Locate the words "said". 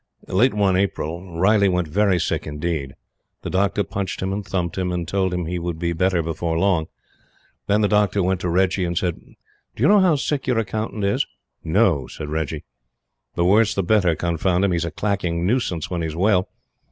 8.97-9.19, 12.07-12.29